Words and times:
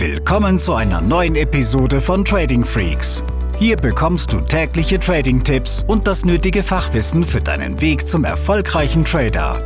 Willkommen 0.00 0.58
zu 0.58 0.72
einer 0.72 1.02
neuen 1.02 1.36
Episode 1.36 2.00
von 2.00 2.24
Trading 2.24 2.64
Freaks. 2.64 3.22
Hier 3.58 3.76
bekommst 3.76 4.32
du 4.32 4.40
tägliche 4.40 4.98
Trading-Tipps 4.98 5.84
und 5.86 6.06
das 6.06 6.24
nötige 6.24 6.62
Fachwissen 6.62 7.22
für 7.22 7.42
deinen 7.42 7.82
Weg 7.82 8.08
zum 8.08 8.24
erfolgreichen 8.24 9.04
Trader. 9.04 9.62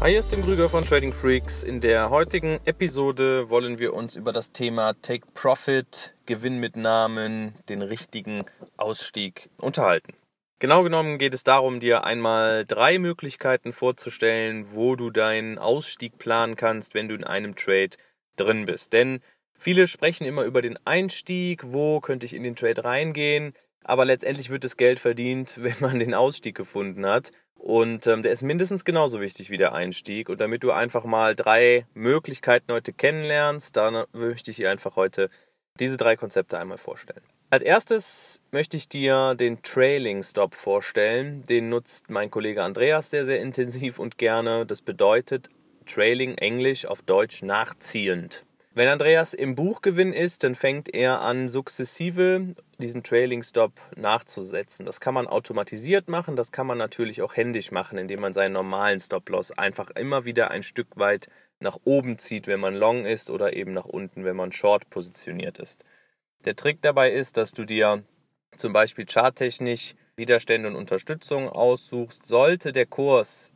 Hi, 0.00 0.10
hier 0.10 0.18
ist 0.18 0.30
Tim 0.30 0.42
Krüger 0.42 0.68
von 0.68 0.84
Trading 0.84 1.12
Freaks. 1.12 1.62
In 1.62 1.78
der 1.78 2.10
heutigen 2.10 2.58
Episode 2.64 3.48
wollen 3.48 3.78
wir 3.78 3.94
uns 3.94 4.16
über 4.16 4.32
das 4.32 4.50
Thema 4.50 4.94
Take 5.02 5.24
Profit, 5.34 6.16
Gewinnmitnahmen, 6.26 7.54
den 7.68 7.80
richtigen 7.80 8.44
Ausstieg 8.76 9.50
unterhalten. 9.58 10.14
Genau 10.60 10.82
genommen 10.84 11.18
geht 11.18 11.34
es 11.34 11.42
darum, 11.42 11.80
dir 11.80 12.04
einmal 12.04 12.64
drei 12.64 12.98
Möglichkeiten 12.98 13.72
vorzustellen, 13.72 14.66
wo 14.72 14.94
du 14.94 15.10
deinen 15.10 15.58
Ausstieg 15.58 16.18
planen 16.18 16.54
kannst, 16.56 16.94
wenn 16.94 17.08
du 17.08 17.14
in 17.14 17.24
einem 17.24 17.56
Trade 17.56 17.90
drin 18.36 18.64
bist. 18.64 18.92
Denn 18.92 19.20
viele 19.58 19.88
sprechen 19.88 20.26
immer 20.26 20.44
über 20.44 20.62
den 20.62 20.78
Einstieg, 20.86 21.62
wo 21.66 22.00
könnte 22.00 22.24
ich 22.24 22.34
in 22.34 22.44
den 22.44 22.56
Trade 22.56 22.84
reingehen, 22.84 23.52
aber 23.82 24.04
letztendlich 24.04 24.48
wird 24.48 24.64
das 24.64 24.76
Geld 24.76 25.00
verdient, 25.00 25.56
wenn 25.62 25.76
man 25.80 25.98
den 25.98 26.14
Ausstieg 26.14 26.56
gefunden 26.56 27.04
hat. 27.04 27.32
Und 27.56 28.06
ähm, 28.06 28.22
der 28.22 28.32
ist 28.32 28.42
mindestens 28.42 28.84
genauso 28.84 29.20
wichtig 29.20 29.50
wie 29.50 29.56
der 29.56 29.72
Einstieg. 29.72 30.28
Und 30.28 30.40
damit 30.40 30.62
du 30.62 30.70
einfach 30.70 31.04
mal 31.04 31.34
drei 31.34 31.86
Möglichkeiten 31.94 32.72
heute 32.72 32.92
kennenlernst, 32.92 33.76
dann 33.76 34.04
möchte 34.12 34.50
ich 34.50 34.58
dir 34.58 34.70
einfach 34.70 34.96
heute 34.96 35.30
diese 35.80 35.96
drei 35.96 36.14
Konzepte 36.14 36.58
einmal 36.58 36.78
vorstellen. 36.78 37.22
Als 37.50 37.62
erstes 37.62 38.40
möchte 38.50 38.76
ich 38.76 38.88
dir 38.88 39.34
den 39.34 39.62
Trailing 39.62 40.22
Stop 40.22 40.54
vorstellen. 40.54 41.44
Den 41.44 41.68
nutzt 41.68 42.10
mein 42.10 42.30
Kollege 42.30 42.64
Andreas 42.64 43.10
sehr, 43.10 43.24
sehr 43.26 43.40
intensiv 43.40 43.98
und 43.98 44.18
gerne. 44.18 44.66
Das 44.66 44.82
bedeutet 44.82 45.50
Trailing 45.86 46.36
Englisch 46.38 46.86
auf 46.86 47.02
Deutsch 47.02 47.42
nachziehend. 47.42 48.44
Wenn 48.76 48.88
Andreas 48.88 49.34
im 49.34 49.54
Buchgewinn 49.54 50.12
ist, 50.12 50.42
dann 50.42 50.56
fängt 50.56 50.92
er 50.92 51.20
an, 51.20 51.48
sukzessive 51.48 52.54
diesen 52.80 53.04
Trailing 53.04 53.44
Stop 53.44 53.72
nachzusetzen. 53.94 54.84
Das 54.84 54.98
kann 54.98 55.14
man 55.14 55.28
automatisiert 55.28 56.08
machen, 56.08 56.34
das 56.34 56.50
kann 56.50 56.66
man 56.66 56.78
natürlich 56.78 57.22
auch 57.22 57.36
händisch 57.36 57.70
machen, 57.70 57.98
indem 57.98 58.18
man 58.18 58.32
seinen 58.32 58.54
normalen 58.54 58.98
Stop 58.98 59.28
Loss 59.28 59.52
einfach 59.52 59.90
immer 59.90 60.24
wieder 60.24 60.50
ein 60.50 60.64
Stück 60.64 60.88
weit 60.96 61.28
nach 61.60 61.78
oben 61.84 62.18
zieht, 62.18 62.48
wenn 62.48 62.58
man 62.58 62.74
long 62.74 63.06
ist 63.06 63.30
oder 63.30 63.52
eben 63.52 63.74
nach 63.74 63.84
unten, 63.84 64.24
wenn 64.24 64.34
man 64.34 64.50
short 64.50 64.90
positioniert 64.90 65.60
ist. 65.60 65.84
Der 66.44 66.56
Trick 66.56 66.82
dabei 66.82 67.10
ist, 67.10 67.38
dass 67.38 67.52
du 67.52 67.64
dir 67.64 68.02
zum 68.56 68.72
Beispiel 68.72 69.06
charttechnisch 69.06 69.94
Widerstände 70.16 70.68
und 70.68 70.76
Unterstützung 70.76 71.48
aussuchst. 71.48 72.22
Sollte 72.22 72.72
der 72.72 72.86
Kurs 72.86 73.50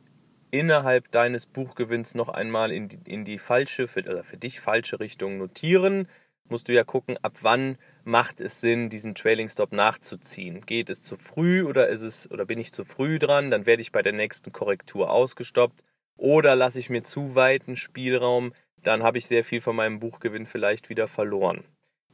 innerhalb 0.51 1.11
deines 1.11 1.45
Buchgewinns 1.45 2.15
noch 2.15 2.29
einmal 2.29 2.71
in 2.71 2.87
die, 2.87 2.99
in 3.05 3.25
die 3.25 3.37
falsche, 3.37 3.87
für, 3.87 4.01
oder 4.01 4.23
für 4.23 4.37
dich 4.37 4.59
falsche 4.59 4.99
Richtung 4.99 5.37
notieren, 5.37 6.07
musst 6.49 6.67
du 6.67 6.73
ja 6.73 6.83
gucken, 6.83 7.17
ab 7.21 7.37
wann 7.41 7.77
macht 8.03 8.41
es 8.41 8.59
Sinn, 8.59 8.89
diesen 8.89 9.13
Trailing 9.13 9.49
Stop 9.49 9.71
nachzuziehen. 9.71 10.65
Geht 10.65 10.89
es 10.89 11.03
zu 11.03 11.15
früh 11.17 11.63
oder 11.63 11.87
ist 11.89 12.01
es, 12.01 12.29
oder 12.31 12.45
bin 12.45 12.57
ich 12.57 12.73
zu 12.73 12.85
früh 12.85 13.19
dran, 13.19 13.51
dann 13.51 13.67
werde 13.67 13.83
ich 13.83 13.91
bei 13.91 14.01
der 14.01 14.13
nächsten 14.13 14.51
Korrektur 14.51 15.11
ausgestoppt. 15.11 15.83
Oder 16.17 16.55
lasse 16.55 16.79
ich 16.79 16.89
mir 16.89 17.03
zu 17.03 17.35
weiten 17.35 17.75
Spielraum, 17.75 18.51
dann 18.81 19.03
habe 19.03 19.19
ich 19.19 19.27
sehr 19.27 19.43
viel 19.43 19.61
von 19.61 19.75
meinem 19.75 19.99
Buchgewinn 19.99 20.47
vielleicht 20.47 20.89
wieder 20.89 21.07
verloren. 21.07 21.63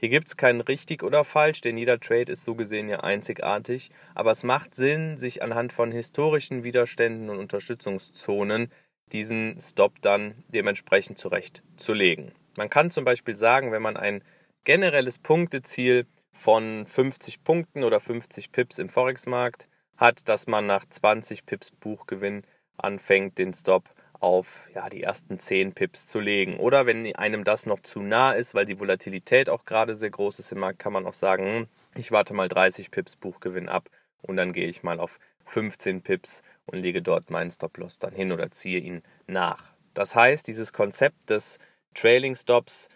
Hier 0.06 0.12
gibt 0.12 0.28
es 0.28 0.38
kein 0.38 0.62
richtig 0.62 1.02
oder 1.02 1.24
falsch, 1.24 1.62
denn 1.62 1.80
jeder 1.80 2.00
Trade 2.00 2.32
ist 2.32 2.44
so 2.44 2.54
gesehen 2.54 2.90
ja 2.90 3.00
einzigartig, 3.00 3.90
aber 4.14 4.30
es 4.30 4.44
macht 4.44 4.76
Sinn, 4.76 5.18
sich 5.18 5.42
anhand 5.42 5.74
von 5.74 5.92
historischen 5.92 6.64
Widerständen 6.64 7.32
und 7.32 7.40
Unterstützungszonen 7.40 8.72
diesen 9.12 9.60
Stop 9.60 10.00
dann 10.02 10.36
dementsprechend 10.50 11.18
zurechtzulegen. 11.18 12.34
Man 12.56 12.70
kann 12.70 12.92
zum 12.92 13.04
Beispiel 13.04 13.36
sagen, 13.36 13.72
wenn 13.72 13.82
man 13.82 13.98
ein 13.98 14.24
generelles 14.64 15.18
Punkteziel 15.18 16.06
von 16.34 16.86
50 16.86 17.44
Punkten 17.44 17.84
oder 17.84 18.00
50 18.00 18.52
Pips 18.52 18.78
im 18.78 18.90
Forex-Markt 18.90 19.70
hat, 19.98 20.30
dass 20.30 20.46
man 20.46 20.68
nach 20.68 20.86
20 20.88 21.48
Pips 21.48 21.72
Buchgewinn 21.72 22.44
anfängt, 22.78 23.40
den 23.40 23.56
Stop 23.56 23.90
auf 24.20 24.68
ja, 24.74 24.90
die 24.90 25.04
ersten 25.04 25.40
10 25.40 25.74
Pips 25.74 26.08
zu 26.08 26.20
legen. 26.20 26.58
Oder 26.58 26.86
wenn 26.86 27.16
einem 27.16 27.44
das 27.44 27.66
noch 27.66 27.80
zu 27.80 28.02
nah 28.02 28.32
ist, 28.32 28.56
weil 28.56 28.66
die 28.66 28.80
Volatilität 28.80 29.50
auch 29.50 29.66
gerade 29.66 29.96
sehr 29.96 30.10
groß 30.10 30.40
ist 30.40 30.52
im 30.52 30.60
Markt, 30.60 30.80
kann 30.80 30.94
man 30.94 31.06
auch 31.06 31.14
sagen, 31.14 31.46
hm, 31.46 31.68
ich 31.96 32.12
warte 32.12 32.34
mal 32.34 32.48
30 32.48 32.92
Pips 32.92 33.16
Buchgewinn 33.16 33.70
ab 33.70 33.90
und 34.22 34.38
dann 34.38 34.54
gehe 34.54 34.68
ich 34.68 34.84
mal 34.84 35.00
auf 35.00 35.20
15 35.46 36.02
Pips 36.02 36.42
und 36.66 36.80
lege 36.80 37.02
dort 37.02 37.30
meinen 37.30 37.52
Stop-Loss 37.52 38.00
dann 38.00 38.14
hin 38.14 38.32
oder 38.32 38.52
ziehe 38.52 38.80
ihn 38.80 39.04
nach. 39.28 39.74
Das 39.94 40.16
heißt, 40.16 40.48
dieses 40.48 40.74
Konzept 40.74 41.30
des 41.30 41.60
Trailing 41.94 42.36
Stops 42.36 42.90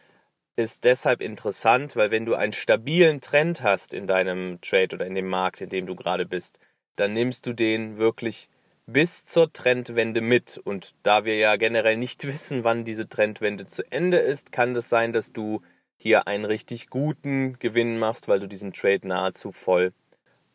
ist 0.56 0.84
deshalb 0.84 1.22
interessant, 1.22 1.96
weil 1.96 2.12
wenn 2.12 2.26
du 2.26 2.36
einen 2.36 2.52
stabilen 2.52 3.22
Trend 3.22 3.62
hast 3.62 3.94
in 3.94 4.08
deinem 4.08 4.60
Trade 4.62 4.96
oder 4.96 5.06
in 5.06 5.16
dem 5.16 5.28
Markt, 5.28 5.62
in 5.62 5.70
dem 5.70 5.86
du 5.86 5.96
gerade 5.96 6.26
bist, 6.26 6.60
dann 6.98 7.14
nimmst 7.14 7.46
du 7.46 7.54
den 7.54 7.98
wirklich 7.98 8.50
bis 8.94 9.26
zur 9.26 9.52
Trendwende 9.54 10.22
mit. 10.22 10.60
Und 10.64 10.96
da 11.04 11.26
wir 11.26 11.38
ja 11.38 11.56
generell 11.56 11.98
nicht 11.98 12.24
wissen, 12.28 12.64
wann 12.64 12.84
diese 12.84 13.08
Trendwende 13.08 13.66
zu 13.66 13.84
Ende 13.92 14.18
ist, 14.18 14.52
kann 14.52 14.76
es 14.76 14.90
sein, 14.90 15.14
dass 15.14 15.32
du 15.32 15.62
hier 15.98 16.28
einen 16.28 16.46
richtig 16.46 16.90
guten 16.90 17.60
Gewinn 17.60 18.00
machst, 18.00 18.28
weil 18.28 18.40
du 18.40 18.48
diesen 18.48 18.74
Trade 18.74 19.08
nahezu 19.08 19.52
voll 19.52 19.94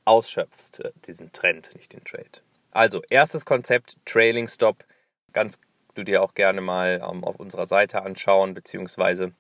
ausschöpfst, 0.05 0.81
äh, 0.81 0.93
diesen 1.05 1.33
Trend, 1.33 1.75
nicht 1.75 1.93
den 1.93 2.05
Trade. 2.05 2.41
Also, 2.71 3.03
erstes 3.09 3.45
Konzept, 3.45 3.97
Trailing 4.05 4.49
Stop, 4.49 4.85
ganz 5.33 5.61
du 5.95 6.03
dir 6.03 6.23
auch 6.23 6.35
gerne 6.35 6.61
mal 6.61 7.03
ähm, 7.09 7.25
auf 7.25 7.37
unserer 7.37 7.67
Seite 7.67 8.03
anschauen, 8.03 8.55
beziehungsweise 8.55 9.33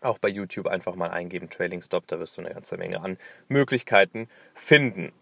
auch 0.00 0.18
bei 0.18 0.28
YouTube 0.28 0.66
einfach 0.66 0.96
mal 0.96 1.10
eingeben, 1.10 1.50
Trailing 1.50 1.82
Stop, 1.82 2.06
da 2.06 2.18
wirst 2.18 2.36
du 2.36 2.40
eine 2.40 2.54
ganze 2.54 2.76
Menge 2.76 3.02
an 3.02 3.18
Möglichkeiten 3.48 4.28
finden. 4.54 5.12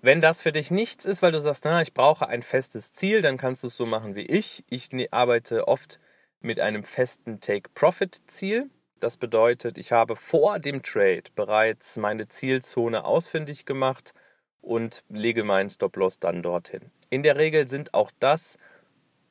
Wenn 0.00 0.20
das 0.20 0.42
für 0.42 0.52
dich 0.52 0.70
nichts 0.70 1.04
ist, 1.04 1.22
weil 1.22 1.32
du 1.32 1.40
sagst, 1.40 1.64
na, 1.64 1.82
ich 1.82 1.92
brauche 1.92 2.28
ein 2.28 2.42
festes 2.42 2.92
Ziel, 2.92 3.20
dann 3.20 3.36
kannst 3.36 3.64
du 3.64 3.66
es 3.66 3.76
so 3.76 3.84
machen 3.84 4.14
wie 4.14 4.26
ich. 4.26 4.62
Ich 4.70 4.92
ne, 4.92 5.08
arbeite 5.10 5.66
oft 5.66 5.98
mit 6.40 6.60
einem 6.60 6.84
festen 6.84 7.40
Take-Profit-Ziel. 7.40 8.70
Das 9.00 9.16
bedeutet, 9.16 9.76
ich 9.76 9.90
habe 9.90 10.14
vor 10.14 10.60
dem 10.60 10.84
Trade 10.84 11.24
bereits 11.34 11.96
meine 11.96 12.28
Zielzone 12.28 13.04
ausfindig 13.04 13.64
gemacht 13.64 14.14
und 14.60 15.02
lege 15.08 15.42
meinen 15.42 15.68
Stop-Loss 15.68 16.20
dann 16.20 16.42
dorthin. 16.42 16.92
In 17.10 17.24
der 17.24 17.36
Regel 17.36 17.66
sind 17.66 17.92
auch 17.92 18.12
das 18.20 18.56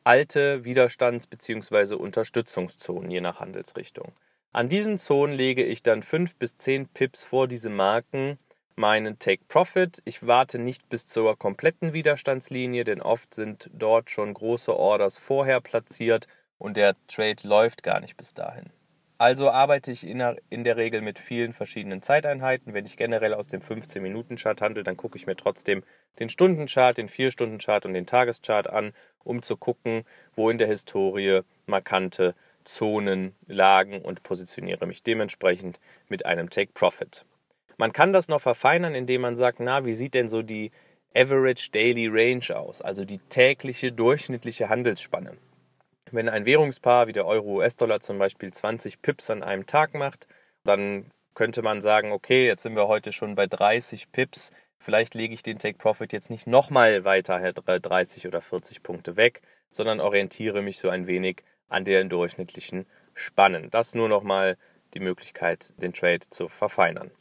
alte 0.04 0.66
Widerstands- 0.66 1.28
bzw. 1.28 1.96
Unterstützungszonen, 1.96 3.10
je 3.10 3.22
nach 3.22 3.40
Handelsrichtung. 3.40 4.12
An 4.52 4.68
diesen 4.68 4.98
Zonen 4.98 5.36
lege 5.36 5.64
ich 5.64 5.84
dann 5.84 6.04
5 6.04 6.36
bis 6.36 6.58
10 6.58 6.88
Pips 6.90 7.24
vor 7.24 7.48
diese 7.48 7.70
Marken 7.70 8.38
meinen 8.78 9.20
Take 9.20 9.44
Profit. 9.48 10.02
Ich 10.06 10.26
warte 10.26 10.60
nicht 10.60 10.88
bis 10.88 11.08
zur 11.08 11.38
kompletten 11.38 11.94
Widerstandslinie, 11.94 12.84
denn 12.84 13.02
oft 13.02 13.34
sind 13.34 13.70
dort 13.74 14.12
schon 14.12 14.34
große 14.34 14.78
Orders 14.78 15.18
vorher 15.18 15.60
platziert 15.62 16.28
und 16.58 16.78
der 16.78 16.96
Trade 17.08 17.48
läuft 17.48 17.84
gar 17.84 18.00
nicht 18.00 18.16
bis 18.18 18.34
dahin. 18.34 18.70
Also 19.20 19.50
arbeite 19.50 19.90
ich 19.90 20.06
in 20.06 20.20
der, 20.20 20.78
Regel 20.78 21.02
mit 21.02 21.18
vielen 21.18 21.52
verschiedenen 21.52 22.04
Zeiteinheiten. 22.04 22.76
Wenn 22.76 22.86
ich 22.86 22.98
generell 22.98 23.34
aus 23.34 23.48
dem 23.48 23.62
15-Minuten-Chart 23.62 24.62
handle, 24.62 24.84
dann 24.84 24.96
gucke 24.96 25.18
ich 25.18 25.26
mir 25.26 25.36
trotzdem 25.36 25.84
den 26.20 26.30
Stundenchart, 26.30 27.00
den 27.00 27.10
4-Stunden-Chart 27.10 27.88
und 27.88 27.96
den 27.96 28.06
Tageschart 28.06 28.70
an, 28.70 28.94
um 29.24 29.42
zu 29.42 29.58
gucken, 29.58 30.04
wo 30.36 30.52
in 30.52 30.60
der 30.60 30.68
Historie 30.68 31.42
markante 31.66 32.36
Zonen 32.64 33.34
lagen 33.48 34.04
und 34.04 34.22
positioniere 34.22 34.86
mich 34.86 35.02
dementsprechend 35.02 35.80
mit 36.10 36.28
einem 36.28 36.52
Take 36.52 36.74
Profit. 36.74 37.26
Man 37.78 37.94
kann 37.94 38.12
das 38.12 38.28
noch 38.28 38.42
verfeinern, 38.42 38.96
indem 38.96 39.22
man 39.22 39.36
sagt, 39.36 39.60
na, 39.60 39.86
wie 39.86 39.94
sieht 39.94 40.16
denn 40.16 40.28
so 40.28 40.42
die 40.42 40.72
Average 41.16 41.70
Daily 41.72 42.08
Range 42.08 42.58
aus, 42.58 42.82
also 42.82 43.06
die 43.06 43.20
tägliche 43.20 43.92
durchschnittliche 43.92 44.70
Handelsspanne. 44.70 45.38
Wenn 46.12 46.28
ein 46.28 46.46
Währungspaar 46.46 47.08
wie 47.08 47.14
der 47.14 47.28
Euro-US-Dollar 47.28 48.00
zum 48.00 48.18
Beispiel 48.18 48.52
20 48.52 49.02
Pips 49.02 49.30
an 49.30 49.44
einem 49.44 49.66
Tag 49.68 49.94
macht, 49.94 50.28
dann 50.64 51.12
könnte 51.36 51.62
man 51.62 51.82
sagen, 51.82 52.12
okay, 52.12 52.48
jetzt 52.48 52.64
sind 52.64 52.76
wir 52.76 52.88
heute 52.88 53.12
schon 53.14 53.36
bei 53.36 53.46
30 53.46 54.12
Pips, 54.12 54.52
vielleicht 54.80 55.14
lege 55.14 55.36
ich 55.36 55.44
den 55.44 55.60
Take 55.60 55.78
Profit 55.78 56.14
jetzt 56.14 56.32
nicht 56.32 56.48
nochmal 56.48 57.04
weiter 57.04 57.40
30 57.54 58.26
oder 58.26 58.42
40 58.42 58.82
Punkte 58.82 59.18
weg, 59.18 59.42
sondern 59.70 60.00
orientiere 60.00 60.64
mich 60.64 60.80
so 60.80 60.90
ein 60.90 61.06
wenig 61.06 61.44
an 61.70 61.86
den 61.86 62.10
durchschnittlichen 62.10 62.88
Spannen. 63.14 63.70
Das 63.70 63.94
nur 63.94 64.10
nochmal 64.10 64.58
die 64.94 65.00
Möglichkeit, 65.00 65.80
den 65.82 65.94
Trade 65.94 66.28
zu 66.30 66.48
verfeinern. 66.48 67.12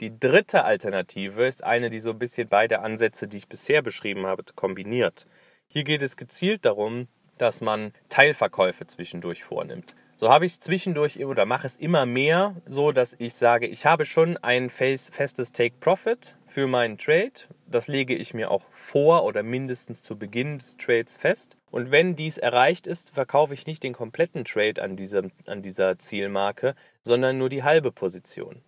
Die 0.00 0.18
dritte 0.18 0.64
Alternative 0.64 1.44
ist 1.44 1.62
eine, 1.62 1.90
die 1.90 2.00
so 2.00 2.10
ein 2.10 2.18
bisschen 2.18 2.48
beide 2.48 2.80
Ansätze, 2.80 3.28
die 3.28 3.36
ich 3.36 3.48
bisher 3.48 3.82
beschrieben 3.82 4.26
habe, 4.26 4.42
kombiniert. 4.54 5.26
Hier 5.68 5.84
geht 5.84 6.00
es 6.00 6.16
gezielt 6.16 6.64
darum, 6.64 7.06
dass 7.36 7.60
man 7.60 7.92
Teilverkäufe 8.08 8.86
zwischendurch 8.86 9.44
vornimmt. 9.44 9.94
So 10.16 10.30
habe 10.30 10.46
ich 10.46 10.58
zwischendurch 10.58 11.22
oder 11.24 11.44
mache 11.44 11.66
es 11.66 11.76
immer 11.76 12.06
mehr 12.06 12.56
so, 12.66 12.92
dass 12.92 13.14
ich 13.18 13.34
sage, 13.34 13.66
ich 13.66 13.84
habe 13.84 14.06
schon 14.06 14.38
ein 14.38 14.70
festes 14.70 15.52
Take 15.52 15.76
Profit 15.80 16.36
für 16.46 16.66
meinen 16.66 16.96
Trade, 16.96 17.32
das 17.66 17.86
lege 17.86 18.14
ich 18.14 18.32
mir 18.32 18.50
auch 18.50 18.64
vor 18.70 19.24
oder 19.24 19.42
mindestens 19.42 20.02
zu 20.02 20.18
Beginn 20.18 20.58
des 20.58 20.78
Trades 20.78 21.18
fest. 21.18 21.56
Und 21.70 21.90
wenn 21.90 22.16
dies 22.16 22.38
erreicht 22.38 22.86
ist, 22.86 23.12
verkaufe 23.12 23.52
ich 23.52 23.66
nicht 23.66 23.82
den 23.82 23.92
kompletten 23.92 24.44
Trade 24.46 24.82
an, 24.82 24.96
diesem, 24.96 25.30
an 25.46 25.60
dieser 25.60 25.98
Zielmarke, 25.98 26.74
sondern 27.02 27.36
nur 27.36 27.50
die 27.50 27.62
halbe 27.62 27.92
Position. 27.92 28.62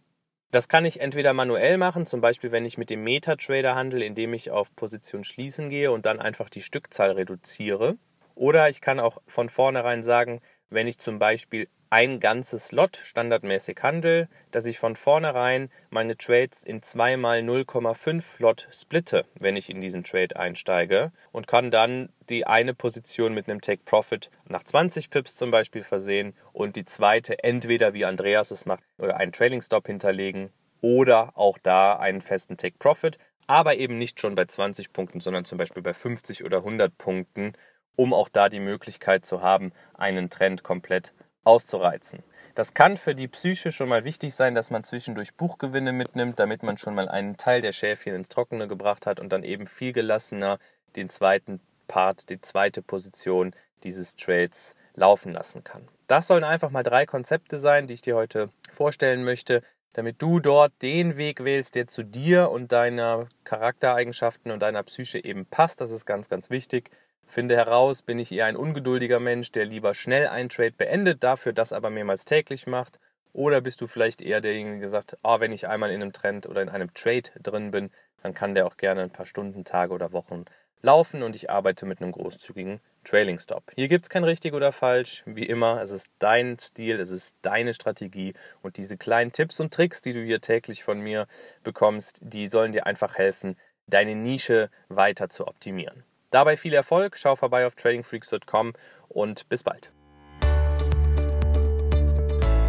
Das 0.52 0.68
kann 0.68 0.84
ich 0.84 1.00
entweder 1.00 1.32
manuell 1.32 1.78
machen, 1.78 2.04
zum 2.04 2.20
Beispiel 2.20 2.52
wenn 2.52 2.66
ich 2.66 2.76
mit 2.76 2.90
dem 2.90 3.02
MetaTrader 3.04 3.74
handle, 3.74 4.04
indem 4.04 4.34
ich 4.34 4.50
auf 4.50 4.76
Position 4.76 5.24
schließen 5.24 5.70
gehe 5.70 5.90
und 5.90 6.04
dann 6.04 6.20
einfach 6.20 6.50
die 6.50 6.60
Stückzahl 6.60 7.12
reduziere. 7.12 7.96
Oder 8.34 8.68
ich 8.68 8.82
kann 8.82 9.00
auch 9.00 9.22
von 9.26 9.48
vornherein 9.48 10.02
sagen, 10.02 10.42
wenn 10.68 10.86
ich 10.86 10.98
zum 10.98 11.18
Beispiel 11.18 11.68
ein 11.92 12.20
ganzes 12.20 12.72
Lot 12.72 12.96
standardmäßig 12.96 13.80
handle, 13.82 14.26
dass 14.50 14.64
ich 14.64 14.78
von 14.78 14.96
vornherein 14.96 15.68
meine 15.90 16.16
Trades 16.16 16.62
in 16.62 16.82
zweimal 16.82 17.40
0,5 17.40 18.36
Lot 18.38 18.66
splitte, 18.72 19.26
wenn 19.38 19.56
ich 19.56 19.68
in 19.68 19.82
diesen 19.82 20.02
Trade 20.02 20.36
einsteige 20.36 21.12
und 21.32 21.46
kann 21.46 21.70
dann 21.70 22.08
die 22.30 22.46
eine 22.46 22.72
Position 22.72 23.34
mit 23.34 23.46
einem 23.46 23.60
Take 23.60 23.82
Profit 23.84 24.30
nach 24.48 24.62
20 24.62 25.10
Pips 25.10 25.36
zum 25.36 25.50
Beispiel 25.50 25.82
versehen 25.82 26.32
und 26.54 26.76
die 26.76 26.86
zweite 26.86 27.44
entweder 27.44 27.92
wie 27.92 28.06
Andreas 28.06 28.52
es 28.52 28.64
macht 28.64 28.84
oder 28.96 29.18
einen 29.18 29.32
Trailing 29.32 29.60
Stop 29.60 29.86
hinterlegen 29.86 30.50
oder 30.80 31.36
auch 31.36 31.58
da 31.62 31.96
einen 31.96 32.22
festen 32.22 32.56
Take 32.56 32.78
Profit, 32.78 33.18
aber 33.46 33.76
eben 33.76 33.98
nicht 33.98 34.18
schon 34.18 34.34
bei 34.34 34.46
20 34.46 34.94
Punkten, 34.94 35.20
sondern 35.20 35.44
zum 35.44 35.58
Beispiel 35.58 35.82
bei 35.82 35.92
50 35.92 36.42
oder 36.42 36.58
100 36.58 36.96
Punkten 36.96 37.52
um 37.96 38.14
auch 38.14 38.28
da 38.28 38.48
die 38.48 38.60
Möglichkeit 38.60 39.24
zu 39.24 39.42
haben, 39.42 39.72
einen 39.94 40.30
Trend 40.30 40.62
komplett 40.62 41.12
auszureizen. 41.44 42.22
Das 42.54 42.74
kann 42.74 42.96
für 42.96 43.14
die 43.14 43.28
Psyche 43.28 43.72
schon 43.72 43.88
mal 43.88 44.04
wichtig 44.04 44.34
sein, 44.34 44.54
dass 44.54 44.70
man 44.70 44.84
zwischendurch 44.84 45.34
Buchgewinne 45.34 45.92
mitnimmt, 45.92 46.38
damit 46.38 46.62
man 46.62 46.76
schon 46.76 46.94
mal 46.94 47.08
einen 47.08 47.36
Teil 47.36 47.62
der 47.62 47.72
Schäfchen 47.72 48.14
ins 48.14 48.28
Trockene 48.28 48.68
gebracht 48.68 49.06
hat 49.06 49.20
und 49.20 49.30
dann 49.30 49.42
eben 49.42 49.66
viel 49.66 49.92
gelassener 49.92 50.58
den 50.96 51.08
zweiten 51.08 51.60
Part, 51.88 52.30
die 52.30 52.40
zweite 52.40 52.82
Position 52.82 53.54
dieses 53.82 54.16
Trades 54.16 54.76
laufen 54.94 55.32
lassen 55.32 55.64
kann. 55.64 55.88
Das 56.06 56.26
sollen 56.26 56.44
einfach 56.44 56.70
mal 56.70 56.82
drei 56.82 57.06
Konzepte 57.06 57.58
sein, 57.58 57.86
die 57.86 57.94
ich 57.94 58.02
dir 58.02 58.16
heute 58.16 58.50
vorstellen 58.70 59.24
möchte, 59.24 59.62
damit 59.94 60.20
du 60.22 60.40
dort 60.40 60.72
den 60.82 61.16
Weg 61.16 61.44
wählst, 61.44 61.74
der 61.74 61.86
zu 61.86 62.02
dir 62.02 62.50
und 62.50 62.72
deiner 62.72 63.28
Charaktereigenschaften 63.44 64.50
und 64.50 64.60
deiner 64.60 64.82
Psyche 64.82 65.22
eben 65.24 65.46
passt. 65.46 65.80
Das 65.80 65.90
ist 65.90 66.06
ganz, 66.06 66.28
ganz 66.28 66.50
wichtig. 66.50 66.90
Finde 67.26 67.56
heraus, 67.56 68.02
bin 68.02 68.18
ich 68.18 68.30
eher 68.32 68.46
ein 68.46 68.56
ungeduldiger 68.56 69.20
Mensch, 69.20 69.52
der 69.52 69.64
lieber 69.64 69.94
schnell 69.94 70.28
einen 70.28 70.48
Trade 70.48 70.74
beendet, 70.76 71.24
dafür 71.24 71.52
das 71.52 71.72
aber 71.72 71.90
mehrmals 71.90 72.24
täglich 72.24 72.66
macht. 72.66 72.98
Oder 73.32 73.60
bist 73.60 73.80
du 73.80 73.86
vielleicht 73.86 74.20
eher 74.20 74.40
derjenige, 74.40 74.80
der 74.80 74.90
sagt, 74.90 75.16
ah, 75.22 75.40
wenn 75.40 75.52
ich 75.52 75.66
einmal 75.66 75.90
in 75.90 76.02
einem 76.02 76.12
Trend 76.12 76.46
oder 76.46 76.60
in 76.60 76.68
einem 76.68 76.92
Trade 76.92 77.30
drin 77.42 77.70
bin, 77.70 77.90
dann 78.22 78.34
kann 78.34 78.54
der 78.54 78.66
auch 78.66 78.76
gerne 78.76 79.02
ein 79.02 79.10
paar 79.10 79.26
Stunden, 79.26 79.64
Tage 79.64 79.94
oder 79.94 80.12
Wochen 80.12 80.44
laufen 80.82 81.22
und 81.22 81.36
ich 81.36 81.48
arbeite 81.48 81.86
mit 81.86 82.02
einem 82.02 82.12
großzügigen 82.12 82.80
Trailing 83.04 83.38
Stop. 83.38 83.72
Hier 83.74 83.88
gibt 83.88 84.04
es 84.04 84.10
kein 84.10 84.24
richtig 84.24 84.52
oder 84.52 84.72
falsch. 84.72 85.22
Wie 85.26 85.46
immer, 85.46 85.80
es 85.80 85.90
ist 85.90 86.08
dein 86.18 86.58
Stil, 86.58 87.00
es 87.00 87.10
ist 87.10 87.34
deine 87.42 87.72
Strategie 87.72 88.34
und 88.62 88.76
diese 88.76 88.96
kleinen 88.96 89.32
Tipps 89.32 89.60
und 89.60 89.72
Tricks, 89.72 90.02
die 90.02 90.12
du 90.12 90.22
hier 90.22 90.40
täglich 90.40 90.84
von 90.84 91.00
mir 91.00 91.26
bekommst, 91.62 92.20
die 92.22 92.48
sollen 92.48 92.72
dir 92.72 92.86
einfach 92.86 93.16
helfen, 93.16 93.56
deine 93.86 94.14
Nische 94.14 94.70
weiter 94.88 95.28
zu 95.28 95.46
optimieren. 95.46 96.04
Dabei 96.32 96.56
viel 96.56 96.74
Erfolg, 96.74 97.16
schau 97.16 97.36
vorbei 97.36 97.66
auf 97.66 97.76
tradingfreaks.com 97.76 98.72
und 99.08 99.48
bis 99.48 99.62
bald. 99.62 99.92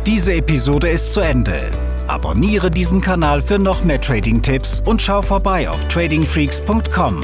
Diese 0.05 0.33
Episode 0.33 0.89
ist 0.89 1.13
zu 1.13 1.21
Ende. 1.21 1.71
Abonniere 2.07 2.69
diesen 2.69 2.99
Kanal 2.99 3.41
für 3.41 3.57
noch 3.57 3.85
mehr 3.85 4.01
Trading-Tipps 4.01 4.83
und 4.85 5.01
schau 5.01 5.21
vorbei 5.21 5.69
auf 5.69 5.87
tradingfreaks.com. 5.87 7.21